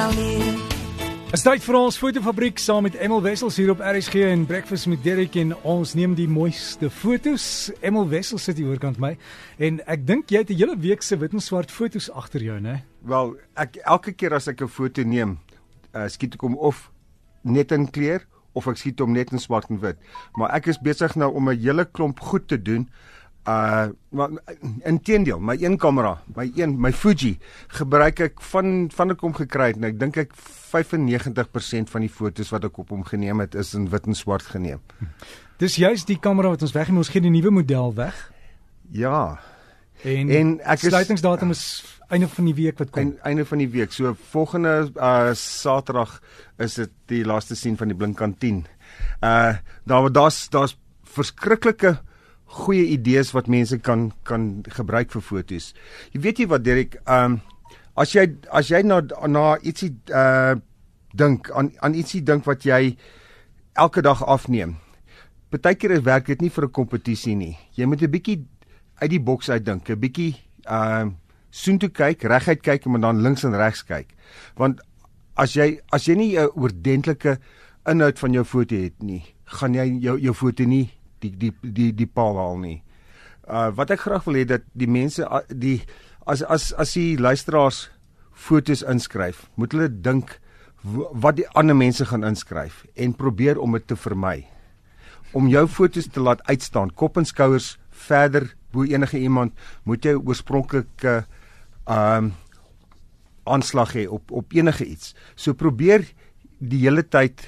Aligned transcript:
sal 0.00 0.14
leer. 0.16 0.56
Is 1.30 1.44
tyd 1.46 1.62
vir 1.62 1.76
ons 1.78 1.98
fotofabriek 2.00 2.58
saam 2.58 2.86
met 2.88 2.96
Emel 3.04 3.20
Wessels 3.22 3.58
hier 3.60 3.70
op 3.74 3.82
RSG 3.84 4.22
en 4.30 4.46
Breakfast 4.48 4.88
met 4.90 5.02
Derek 5.04 5.36
en 5.38 5.52
ons 5.68 5.92
neem 5.98 6.14
die 6.18 6.26
mooiste 6.30 6.88
fotos. 6.90 7.44
Emel 7.84 8.08
Wessels 8.10 8.46
sit 8.48 8.58
hier 8.58 8.70
oorkant 8.72 8.98
my 9.02 9.12
en 9.62 9.82
ek 9.92 10.06
dink 10.08 10.32
jy 10.32 10.40
het 10.42 10.50
'n 10.50 10.58
hele 10.58 10.76
week 10.80 11.04
se 11.04 11.18
wit 11.20 11.36
en 11.36 11.44
swart 11.44 11.70
fotos 11.70 12.08
agter 12.10 12.42
jou, 12.42 12.58
né? 12.60 12.82
Wel, 13.04 13.36
ek 13.56 13.76
elke 13.84 14.12
keer 14.12 14.34
as 14.34 14.48
ek 14.48 14.62
'n 14.62 14.68
foto 14.68 15.02
neem, 15.02 15.38
uh, 15.94 16.08
skiet 16.08 16.34
ek 16.34 16.40
hom 16.40 16.56
of 16.56 16.90
net 17.44 17.72
in 17.72 17.86
kleur 17.86 18.24
of 18.54 18.66
ek 18.66 18.76
skiet 18.76 18.98
hom 19.00 19.12
net 19.12 19.32
in 19.32 19.38
swart 19.38 19.70
en 19.70 19.80
wit. 19.80 19.98
Maar 20.34 20.50
ek 20.54 20.66
is 20.66 20.78
besig 20.78 21.14
nou 21.16 21.30
om 21.34 21.50
'n 21.50 21.60
hele 21.60 21.84
klomp 21.84 22.20
goed 22.20 22.48
te 22.48 22.56
doen. 22.56 22.88
Uh 23.48 23.88
maar 24.10 24.28
inteendeel, 24.84 25.38
my 25.40 25.54
een 25.60 25.78
kamera, 25.78 26.18
my 26.36 26.50
een, 26.56 26.74
my 26.80 26.92
Fuji 26.92 27.38
gebruik 27.68 28.20
ek 28.20 28.40
van 28.52 28.90
van 28.92 29.10
ek 29.10 29.20
hom 29.20 29.32
gekry 29.34 29.66
het 29.72 29.76
en 29.80 29.84
ek 29.88 29.98
dink 30.00 30.16
ek 30.16 30.32
95% 30.36 31.90
van 31.90 32.00
die 32.04 32.10
fotos 32.12 32.50
wat 32.52 32.64
ek 32.64 32.78
op 32.78 32.90
hom 32.90 33.04
geneem 33.04 33.40
het 33.40 33.54
is 33.54 33.72
in 33.74 33.88
wit 33.90 34.06
en 34.06 34.14
swart 34.14 34.42
geneem. 34.50 34.80
Dis 35.58 35.76
juist 35.76 36.06
die 36.06 36.18
kamera 36.18 36.48
wat 36.52 36.62
ons 36.62 36.72
wegneem, 36.76 36.98
ons 37.00 37.08
gee 37.08 37.20
die 37.24 37.30
nuwe 37.32 37.50
model 37.50 37.94
weg. 37.94 38.30
Ja, 38.90 39.38
En, 40.02 40.30
En 40.32 40.60
ek 40.64 40.80
is- 40.82 40.88
sluitingsdatum 40.88 41.50
is 41.52 41.84
einde 42.08 42.28
van 42.28 42.44
die 42.44 42.54
week 42.54 42.78
wat 42.78 42.90
kom. 42.90 43.02
en 43.02 43.18
einde 43.22 43.44
van 43.44 43.58
die 43.58 43.68
week. 43.68 43.92
So 43.92 44.14
volgende 44.30 44.90
uh 44.96 45.34
Saterdag 45.34 46.22
is 46.58 46.74
dit 46.74 46.90
die 47.06 47.24
laaste 47.24 47.54
sien 47.54 47.76
van 47.76 47.88
die 47.88 47.96
Blinkkant 47.96 48.40
10. 48.40 48.64
Uh 49.20 49.56
daar 49.84 50.08
daar's 50.12 50.48
daar's 50.48 50.78
verskriklike 51.04 51.98
goeie 52.50 52.86
idees 52.90 53.30
wat 53.34 53.48
mense 53.48 53.78
kan 53.78 54.10
kan 54.26 54.62
gebruik 54.66 55.12
vir 55.14 55.22
fotos. 55.22 55.70
Jy 56.12 56.20
weet 56.24 56.42
jy 56.42 56.46
wat 56.50 56.64
Derek, 56.66 56.98
um 57.06 57.40
as 57.96 58.14
jy 58.14 58.26
as 58.50 58.70
jy 58.70 58.82
na 58.82 59.00
na 59.28 59.56
ietsie 59.62 59.94
uh 60.10 60.58
dink 61.14 61.50
aan 61.50 61.72
aan 61.82 61.94
ietsie 61.98 62.22
dink 62.22 62.46
wat 62.46 62.66
jy 62.66 62.96
elke 63.78 64.02
dag 64.02 64.22
afneem. 64.26 64.76
Partykeer 65.50 65.98
werk 66.06 66.26
dit 66.26 66.42
nie 66.42 66.50
vir 66.50 66.64
'n 66.64 66.70
kompetisie 66.70 67.34
nie. 67.34 67.58
Jy 67.74 67.86
moet 67.86 68.02
'n 68.02 68.10
bietjie 68.10 68.46
uit 69.02 69.10
die 69.10 69.20
boks 69.20 69.50
uitdink, 69.50 69.88
'n 69.90 70.00
bietjie 70.00 70.34
ehm 70.66 71.08
uh, 71.08 71.12
soontoe 71.50 71.90
kyk, 71.90 72.22
reguit 72.22 72.62
kyk 72.62 72.86
en 72.86 73.00
dan 73.00 73.22
links 73.22 73.44
en 73.44 73.56
regs 73.56 73.82
kyk. 73.82 74.14
Want 74.56 74.80
as 75.34 75.54
jy 75.54 75.80
as 75.92 76.06
jy 76.06 76.14
nie 76.14 76.38
'n 76.38 76.50
oordentlike 76.54 77.38
inhoud 77.86 78.18
van 78.18 78.32
jou 78.32 78.44
foto 78.44 78.76
het 78.76 79.02
nie, 79.02 79.22
gaan 79.44 79.74
jy 79.74 79.98
jou 80.00 80.18
jou 80.18 80.34
foto 80.34 80.64
nie 80.64 80.90
die 81.20 81.32
die 81.36 81.52
die 81.62 81.90
die 81.92 82.06
paal 82.08 82.38
haal 82.40 82.58
nie. 82.60 82.80
Uh 83.48 83.70
wat 83.76 83.90
ek 83.90 84.06
graag 84.06 84.26
wil 84.28 84.38
hê 84.40 84.44
dat 84.44 84.66
die 84.72 84.90
mense 84.90 85.24
uh, 85.24 85.42
die 85.48 85.80
as 86.26 86.42
as 86.42 86.72
as 86.72 86.94
die 86.94 87.16
luisteraars 87.18 87.88
fotos 88.32 88.82
inskryf, 88.82 89.48
moet 89.56 89.74
hulle 89.76 89.90
dink 89.90 90.38
wat 90.82 91.36
die 91.36 91.48
ander 91.60 91.76
mense 91.76 92.06
gaan 92.08 92.24
inskryf 92.24 92.86
en 92.96 93.12
probeer 93.12 93.60
om 93.60 93.76
dit 93.76 93.84
te 93.86 93.96
vermy 94.00 94.48
om 95.32 95.48
jou 95.50 95.66
fotos 95.70 96.08
te 96.10 96.22
laat 96.22 96.42
uitstaan, 96.48 96.90
kop 96.90 97.18
en 97.20 97.26
skouers 97.28 97.76
verder 98.08 98.48
bo 98.74 98.86
enige 98.86 99.18
iemand, 99.18 99.54
moet 99.84 100.04
jy 100.06 100.16
oorspronklike 100.18 101.20
ehm 101.90 102.30
um, 102.30 102.32
aanslag 103.50 103.94
hê 103.96 104.02
op 104.06 104.30
op 104.36 104.52
enige 104.54 104.84
iets. 104.84 105.14
So 105.34 105.56
probeer 105.58 106.04
die 106.60 106.82
hele 106.84 107.02
tyd 107.02 107.40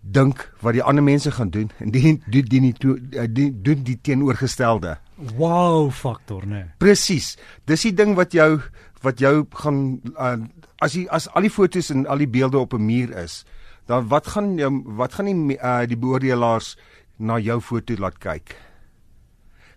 dink 0.00 0.46
wat 0.64 0.74
die 0.74 0.82
ander 0.82 1.04
mense 1.04 1.30
gaan 1.30 1.50
doen 1.50 1.70
en 1.78 1.92
die 1.92 2.16
doen 2.24 2.44
die, 2.48 2.72
die, 2.72 2.72
die, 2.72 3.26
die 3.28 3.50
doen 3.52 3.82
die 3.84 3.98
teenoorgestelde. 4.00 4.96
Wow 5.36 5.90
faktor, 5.92 6.46
né? 6.46 6.70
Presies. 6.80 7.36
Dis 7.68 7.84
die 7.84 7.94
ding 7.94 8.16
wat 8.16 8.32
jou 8.32 8.62
wat 9.04 9.20
jou 9.20 9.44
gaan 9.62 10.00
uh, 10.16 10.36
as 10.80 10.96
jy 10.96 11.06
as 11.12 11.28
al 11.36 11.44
die 11.44 11.52
fotos 11.52 11.90
en 11.92 12.06
al 12.08 12.20
die 12.20 12.28
beelde 12.28 12.58
op 12.58 12.74
'n 12.74 12.84
muur 12.84 13.12
is, 13.16 13.44
dan 13.86 14.08
wat 14.08 14.26
gaan 14.26 14.56
jou 14.58 14.72
wat 14.96 15.14
gaan 15.14 15.28
die 15.28 15.58
uh, 15.58 15.84
die 15.86 15.96
beoordelaars 15.96 16.76
na 17.18 17.38
jou 17.38 17.60
foto 17.60 17.94
laat 17.96 18.18
kyk? 18.18 18.56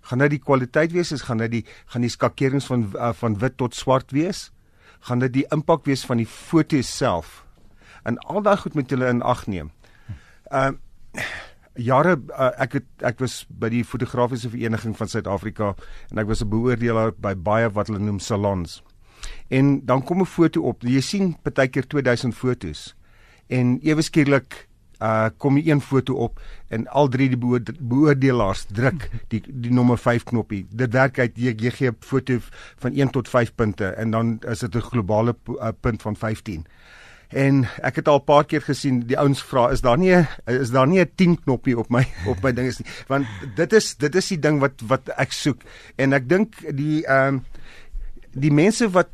Gaan 0.01 0.19
dit 0.19 0.29
die 0.29 0.43
kwaliteit 0.43 0.91
wees? 0.91 1.11
Is 1.11 1.21
gaan 1.21 1.37
dit 1.37 1.51
die 1.51 1.65
gaan 1.85 2.01
die 2.01 2.11
skakerings 2.11 2.65
van 2.65 2.91
uh, 2.95 3.13
van 3.13 3.39
wit 3.39 3.57
tot 3.57 3.75
swart 3.75 4.11
wees? 4.11 4.51
Gaan 4.99 5.19
dit 5.19 5.33
die 5.33 5.45
impak 5.51 5.85
wees 5.85 6.05
van 6.05 6.17
die 6.17 6.27
foto 6.27 6.81
self? 6.81 7.45
En 8.03 8.17
al 8.17 8.41
daai 8.41 8.57
goed 8.57 8.75
moet 8.75 8.91
jy 8.91 8.99
in 9.07 9.21
ag 9.21 9.47
neem. 9.47 9.71
Ehm 10.53 10.75
uh, 11.17 11.21
jare 11.73 12.11
uh, 12.29 12.51
ek 12.61 12.75
het 12.77 13.05
ek 13.09 13.21
was 13.23 13.39
by 13.49 13.71
die 13.73 13.81
fotografiese 13.81 14.51
vereniging 14.53 14.93
van 14.97 15.09
Suid-Afrika 15.09 15.71
en 16.11 16.19
ek 16.21 16.27
was 16.29 16.43
'n 16.45 16.49
beoordelaar 16.49 17.13
by 17.17 17.33
baie 17.33 17.69
wat 17.73 17.89
hulle 17.89 17.99
noem 17.99 18.19
salons. 18.19 18.83
En 19.49 19.85
dan 19.85 20.03
kom 20.03 20.21
'n 20.21 20.29
foto 20.29 20.61
op. 20.61 20.83
Jy 20.83 21.01
sien 21.01 21.35
partykeer 21.41 21.87
2000 21.87 22.35
fotos. 22.35 22.93
En 23.47 23.79
ewe 23.81 24.01
skielik 24.01 24.67
uh 25.01 25.29
kom 25.37 25.55
die 25.55 25.71
een 25.71 25.81
foto 25.81 26.13
op 26.13 26.39
en 26.69 26.87
al 26.87 27.07
drie 27.07 27.29
die 27.29 27.37
beoorde- 27.37 27.75
beoordelaars 27.79 28.65
druk 28.65 29.09
die 29.27 29.41
die 29.47 29.71
nommer 29.71 29.97
5 29.97 30.23
knoppie. 30.23 30.65
Dit 30.69 30.93
werk 30.93 31.19
uit 31.19 31.35
jy, 31.35 31.55
jy 31.57 31.71
gee 31.71 31.89
'n 31.89 31.97
foto 31.99 32.37
van 32.77 32.93
1 32.93 33.09
tot 33.09 33.29
5 33.29 33.55
punte 33.55 33.85
en 33.85 34.11
dan 34.11 34.39
is 34.47 34.59
dit 34.59 34.75
'n 34.75 34.81
globale 34.81 35.35
uh, 35.47 35.69
punt 35.79 36.01
van 36.01 36.15
15. 36.15 36.65
En 37.33 37.63
ek 37.81 37.95
het 38.01 38.07
al 38.07 38.19
'n 38.21 38.25
paar 38.25 38.45
keer 38.45 38.61
gesien 38.61 38.99
die 39.09 39.17
ouens 39.17 39.41
vra 39.41 39.69
is 39.69 39.81
daar 39.81 39.97
nie 39.97 40.13
is 40.45 40.69
daar 40.69 40.87
nie 40.87 40.99
'n 40.99 41.11
10 41.15 41.43
knoppie 41.43 41.77
op 41.77 41.89
my 41.89 42.05
op 42.27 42.43
my 42.43 42.53
ding 42.53 42.67
is 42.67 42.79
nie? 42.79 42.89
Want 43.07 43.25
dit 43.55 43.73
is 43.73 43.95
dit 43.95 44.15
is 44.15 44.27
die 44.27 44.39
ding 44.39 44.59
wat 44.59 44.81
wat 44.87 45.09
ek 45.17 45.31
soek. 45.31 45.61
En 45.95 46.13
ek 46.13 46.29
dink 46.29 46.55
die 46.75 47.05
ehm 47.05 47.27
um, 47.27 47.45
die 48.33 48.51
mense 48.51 48.89
wat 48.89 49.09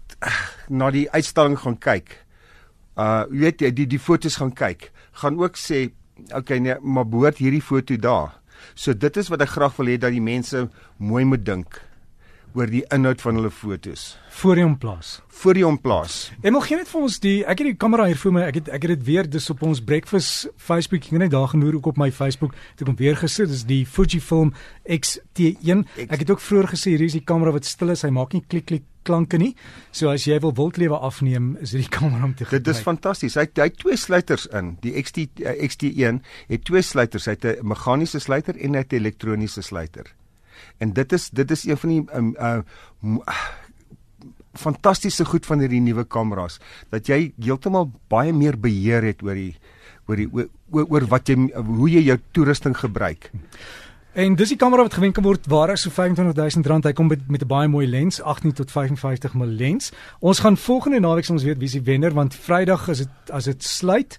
na 0.69 0.91
die 0.91 1.11
uitstalling 1.11 1.59
gaan 1.59 1.77
kyk 1.77 2.25
uh 2.97 3.23
jy 3.31 3.39
weet 3.39 3.61
jy, 3.61 3.71
die 3.71 3.87
die 3.87 3.99
fotos 3.99 4.35
gaan 4.35 4.53
kyk 4.53 4.91
gaan 5.11 5.39
ook 5.39 5.57
sê 5.57 5.91
okay 6.35 6.59
nee 6.59 6.75
maar 6.81 7.07
behoort 7.07 7.37
hierdie 7.37 7.63
foto 7.63 7.95
daar? 7.95 8.39
So 8.75 8.93
dit 8.93 9.17
is 9.17 9.29
wat 9.29 9.41
ek 9.41 9.49
graag 9.49 9.75
wil 9.77 9.87
hê 9.87 9.97
dat 9.97 10.11
die 10.11 10.21
mense 10.21 10.69
mooi 10.97 11.23
moet 11.23 11.45
dink 11.45 11.88
oor 12.53 12.67
die 12.67 12.83
inhoud 12.93 13.21
van 13.21 13.35
hulle 13.35 13.51
fotos 13.51 14.17
Voor 14.39 14.57
jy 14.57 14.63
hom 14.63 14.77
plaas. 14.77 15.21
voor 15.27 15.55
jy 15.57 15.63
hom 15.63 15.77
plaas 15.81 16.31
Emel 16.41 16.61
gee 16.61 16.77
net 16.77 16.87
vir 16.87 17.01
ons 17.01 17.19
die 17.19 17.43
ek 17.45 17.59
het 17.59 17.67
die 17.67 17.75
kamera 17.75 18.05
hier 18.05 18.17
voor 18.17 18.31
my. 18.33 18.41
Ek 18.47 18.55
het 18.55 18.69
ek 18.69 18.81
het 18.83 18.91
dit 18.99 19.03
weer 19.05 19.29
dis 19.29 19.49
op 19.49 19.61
ons 19.63 19.81
breakfast 19.81 20.47
Facebook. 20.57 21.03
Ek 21.03 21.11
het 21.11 21.19
net 21.19 21.31
daar 21.31 21.47
genoer 21.47 21.75
ook 21.75 21.85
op 21.85 21.97
my 21.97 22.11
Facebook. 22.11 22.53
Dit 22.77 22.87
kom 22.87 22.95
weer 22.95 23.15
gesit. 23.17 23.49
Dis 23.49 23.65
die 23.65 23.85
Fujifilm 23.85 24.53
X-T1. 24.87 25.83
Ek 26.07 26.19
het 26.23 26.29
ook 26.31 26.41
vroeër 26.43 26.69
gesê 26.73 26.93
hier 26.95 27.01
is 27.07 27.17
die 27.17 27.23
kamera 27.25 27.51
wat 27.55 27.65
stil 27.65 27.89
is. 27.93 28.03
Hy 28.05 28.09
maak 28.15 28.33
nie 28.33 28.43
klik 28.47 28.65
klik 28.69 28.83
klanke 29.03 29.39
nie. 29.41 29.55
So 29.95 30.09
as 30.11 30.25
jy 30.27 30.39
wil 30.43 30.53
wildlewe 30.57 30.97
afneem, 30.99 31.55
is 31.63 31.71
dit 31.71 31.85
die 31.85 31.91
kamera 31.97 32.25
om 32.27 32.35
te 32.35 32.45
gebruik. 32.45 32.63
Dit 32.63 32.75
is 32.75 32.83
fantasties. 32.85 33.35
Hy 33.39 33.47
hy 33.55 33.69
het 33.71 33.77
twee 33.81 33.97
sluiters 33.97 34.47
in. 34.55 34.75
Die 34.83 34.93
XT 35.01 35.25
uh, 35.43 35.55
XT1 35.69 36.21
het 36.51 36.65
twee 36.67 36.81
sluiters. 36.85 37.25
Hy 37.25 37.37
het 37.37 37.45
'n 37.59 37.67
meganiese 37.67 38.19
sluiter 38.19 38.55
en 38.57 38.73
hy 38.73 38.83
het 38.85 38.93
'n 38.93 39.01
elektroniese 39.03 39.61
sluiter. 39.61 40.13
En 40.77 40.93
dit 40.93 41.13
is 41.13 41.29
dit 41.29 41.51
is 41.51 41.65
een 41.65 41.77
van 41.77 41.89
die 41.89 42.03
um, 42.15 42.35
uh 42.39 42.59
m- 43.01 43.21
fantastiese 44.59 45.25
goed 45.25 45.45
van 45.45 45.61
hierdie 45.63 45.81
nuwe 45.83 46.03
kameras 46.09 46.57
dat 46.91 47.07
jy 47.07 47.31
heeltemal 47.39 47.91
baie 48.11 48.33
meer 48.33 48.57
beheer 48.59 49.05
het 49.05 49.21
oor 49.23 49.37
die 49.37 49.53
oor 50.09 50.17
die 50.17 50.27
oor, 50.33 50.47
oor, 50.89 51.05
wat 51.11 51.29
jy 51.29 51.35
hoe 51.53 51.89
jy 51.89 52.01
jou 52.07 52.17
toerusting 52.33 52.73
gebruik. 52.77 53.29
En 54.17 54.33
dis 54.35 54.49
die 54.49 54.57
kamera 54.57 54.83
wat 54.87 54.95
gewen 54.97 55.13
kan 55.13 55.23
word 55.23 55.45
waar 55.47 55.69
is 55.75 55.85
so 55.85 55.93
R25000. 55.93 56.87
Hy 56.89 56.93
kom 56.97 57.07
met, 57.07 57.27
met 57.29 57.43
'n 57.43 57.47
baie 57.47 57.67
mooi 57.67 57.87
lens, 57.87 58.21
18 58.21 58.53
tot 58.53 58.71
55 58.71 59.33
mm 59.33 59.43
lens. 59.45 59.91
Ons 60.19 60.39
gaan 60.39 60.57
volgende 60.57 60.99
naweek 60.99 61.25
soms 61.25 61.43
weet 61.43 61.57
wie 61.57 61.69
die 61.69 61.81
wenner 61.81 62.13
want 62.13 62.35
Vrydag 62.35 62.87
is 62.89 62.97
dit 62.97 63.31
as 63.31 63.43
dit 63.45 63.63
sluit, 63.63 64.17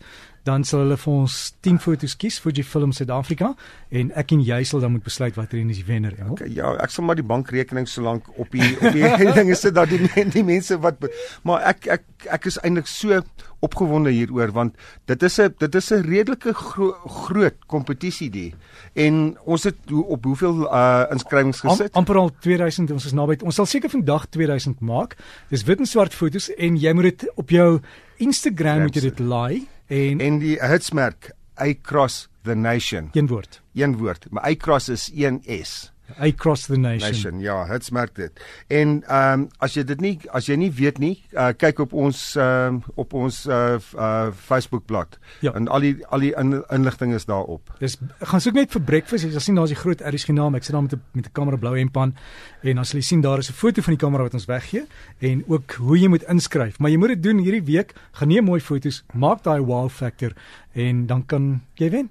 dan 0.50 0.64
sal 0.66 0.82
hulle 0.82 0.96
vir 0.98 1.12
ons 1.14 1.36
10 1.66 1.78
foto's 1.82 2.16
kies 2.20 2.38
Fujifilm 2.42 2.92
Suid-Afrika 2.96 3.52
en 3.94 4.10
ek 4.18 4.34
en 4.34 4.42
jy 4.46 4.60
sal 4.66 4.82
dan 4.82 4.92
moet 4.96 5.06
besluit 5.06 5.36
watter 5.38 5.60
een 5.60 5.70
is 5.70 5.78
die 5.82 5.86
wenner. 5.88 6.16
Emel. 6.18 6.34
Okay, 6.34 6.50
ja, 6.56 6.72
ek 6.82 6.90
sal 6.94 7.06
maar 7.06 7.18
die 7.18 7.26
bankrekening 7.26 7.86
so 7.88 8.02
lank 8.02 8.26
op 8.36 8.50
die 8.54 8.72
op 8.80 8.90
die 8.96 9.32
dinge 9.38 9.54
sit 9.58 9.74
dat 9.78 9.88
die 9.94 10.26
die 10.34 10.44
mense 10.46 10.78
wat 10.82 10.98
maar 11.46 11.62
ek 11.70 11.86
ek 11.98 12.04
ek 12.38 12.50
is 12.50 12.58
eintlik 12.66 12.90
so 12.90 13.22
opgewonde 13.60 14.10
hieroor 14.12 14.52
want 14.56 14.76
dit 15.06 15.22
is 15.28 15.38
'n 15.40 15.54
dit 15.60 15.74
is 15.74 15.90
'n 15.92 16.02
redelike 16.02 16.52
gro 16.54 16.92
groot 17.06 17.56
kompetisie 17.66 18.30
die 18.30 18.54
en 18.94 19.36
ons 19.44 19.64
het 19.64 19.76
hoe- 19.88 20.06
op 20.16 20.24
hoeveel 20.24 20.66
uh 20.66 21.04
inskrywings 21.12 21.64
Am, 21.64 21.70
gesit 21.70 21.92
amper 21.94 22.16
al 22.16 22.30
2000 22.40 22.90
ons 22.90 23.04
is 23.06 23.12
naby. 23.12 23.36
Ons 23.44 23.54
sal 23.54 23.66
seker 23.66 23.90
vandag 23.90 24.26
2000 24.30 24.80
maak. 24.80 25.16
Dis 25.50 25.64
wit 25.64 25.78
en 25.78 25.86
swart 25.86 26.14
foto's 26.14 26.50
en 26.56 26.76
jy 26.76 26.92
moet 26.92 27.10
dit 27.10 27.28
op 27.36 27.50
jou 27.50 27.80
Instagram 28.18 28.82
moet 28.88 28.94
jy 28.96 29.00
dit 29.10 29.20
laai 29.20 29.66
en 29.90 30.20
en 30.20 30.38
die 30.38 30.56
hitsmerk 30.62 31.32
across 31.54 32.28
the 32.46 32.54
nation 32.54 33.08
een 33.12 33.26
woord. 33.26 33.60
een 33.74 33.96
woord 33.96 34.26
maar 34.30 34.42
across 34.42 34.88
is 34.88 35.10
1 35.14 35.42
S 35.62 35.92
Across 36.18 36.66
the 36.66 36.76
nation. 36.76 37.10
Nation. 37.10 37.40
Ja, 37.40 37.66
hits 37.66 37.90
merk 37.90 38.14
dit. 38.14 38.40
En 38.66 39.02
ehm 39.06 39.40
um, 39.40 39.48
as 39.58 39.74
jy 39.74 39.84
dit 39.84 40.00
nie 40.00 40.14
as 40.30 40.46
jy 40.46 40.56
nie 40.56 40.70
weet 40.74 40.98
nie, 40.98 41.14
uh, 41.32 41.50
kyk 41.56 41.78
op 41.86 41.92
ons 41.92 42.36
ehm 42.36 42.80
um, 42.80 42.82
op 42.94 43.12
ons 43.12 43.46
uh, 43.46 43.78
uh 43.96 44.30
Facebookblad. 44.34 45.18
Ja. 45.40 45.54
En 45.54 45.68
al 45.68 45.80
die 45.80 45.94
al 46.06 46.24
die 46.26 46.32
in, 46.36 46.62
inligting 46.70 47.14
is 47.14 47.24
daarop. 47.24 47.72
Dis 47.78 47.98
gaan 48.18 48.40
soek 48.40 48.54
net 48.54 48.72
vir 48.72 48.82
breakfast. 48.82 49.24
Jy 49.24 49.32
sal 49.32 49.44
sien 49.44 49.58
daar's 49.60 49.74
die 49.74 49.80
groot 49.80 50.00
RSG 50.00 50.34
naam. 50.36 50.54
Ek 50.54 50.64
sit 50.64 50.74
daar 50.74 50.82
met 50.82 50.94
'n 50.94 51.02
met 51.12 51.26
'n 51.26 51.32
kamera 51.32 51.56
blou 51.56 51.76
en 51.78 51.90
pan 51.90 52.14
en 52.62 52.74
dan 52.74 52.84
sal 52.84 52.98
jy 52.98 53.04
sien 53.04 53.20
daar 53.20 53.38
is 53.38 53.50
'n 53.50 53.52
foto 53.52 53.82
van 53.82 53.94
die 53.94 54.04
kamera 54.04 54.22
wat 54.22 54.34
ons 54.34 54.46
weggee 54.46 54.86
en 55.18 55.44
ook 55.46 55.72
hoe 55.72 55.98
jy 55.98 56.08
moet 56.08 56.22
inskryf. 56.22 56.78
Maar 56.78 56.90
jy 56.90 56.96
moet 56.96 57.08
dit 57.08 57.22
doen 57.22 57.38
hierdie 57.38 57.64
week. 57.64 57.94
Geneem 58.12 58.44
mooi 58.44 58.60
foto's, 58.60 59.04
maak 59.12 59.42
daai 59.42 59.60
wow 59.60 59.88
factor 59.88 60.32
en 60.72 61.06
dan 61.06 61.26
kan 61.26 61.62
jy 61.74 61.90
wen. 61.90 62.10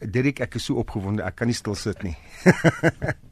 Derek, 0.00 0.40
ek 0.40 0.54
is 0.54 0.64
so 0.64 0.80
opgewonde, 0.80 1.22
ek 1.22 1.36
kan 1.36 1.50
nie 1.50 1.56
stil 1.56 1.76
sit 1.78 2.02
nie. 2.02 2.16